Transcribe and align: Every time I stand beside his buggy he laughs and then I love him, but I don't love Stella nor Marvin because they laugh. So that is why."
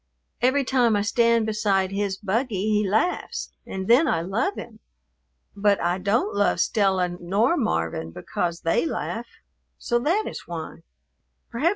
Every 0.41 0.63
time 0.65 0.95
I 0.95 1.03
stand 1.03 1.45
beside 1.45 1.91
his 1.91 2.17
buggy 2.17 2.71
he 2.79 2.89
laughs 2.89 3.51
and 3.67 3.87
then 3.87 4.07
I 4.07 4.21
love 4.21 4.55
him, 4.55 4.79
but 5.55 5.79
I 5.79 5.99
don't 5.99 6.33
love 6.33 6.59
Stella 6.59 7.07
nor 7.09 7.55
Marvin 7.55 8.09
because 8.09 8.61
they 8.61 8.87
laugh. 8.87 9.27
So 9.77 9.99
that 9.99 10.25
is 10.25 10.47
why." 10.47 10.77